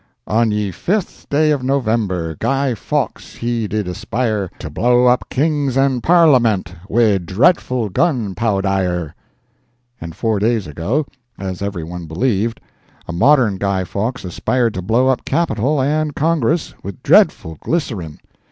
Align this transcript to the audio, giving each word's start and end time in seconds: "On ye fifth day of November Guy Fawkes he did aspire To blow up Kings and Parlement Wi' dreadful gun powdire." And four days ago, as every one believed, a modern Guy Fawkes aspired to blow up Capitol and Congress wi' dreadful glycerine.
"On 0.25 0.49
ye 0.49 0.71
fifth 0.71 1.29
day 1.29 1.51
of 1.51 1.61
November 1.61 2.33
Guy 2.39 2.73
Fawkes 2.73 3.35
he 3.35 3.67
did 3.67 3.87
aspire 3.87 4.49
To 4.57 4.67
blow 4.71 5.05
up 5.05 5.29
Kings 5.29 5.77
and 5.77 6.01
Parlement 6.01 6.73
Wi' 6.89 7.19
dreadful 7.19 7.87
gun 7.89 8.33
powdire." 8.33 9.13
And 10.01 10.15
four 10.15 10.39
days 10.39 10.65
ago, 10.65 11.05
as 11.37 11.61
every 11.61 11.83
one 11.83 12.07
believed, 12.07 12.59
a 13.07 13.13
modern 13.13 13.57
Guy 13.57 13.83
Fawkes 13.83 14.25
aspired 14.25 14.73
to 14.73 14.81
blow 14.81 15.07
up 15.07 15.23
Capitol 15.23 15.79
and 15.79 16.15
Congress 16.15 16.73
wi' 16.83 16.93
dreadful 17.03 17.59
glycerine. 17.63 18.17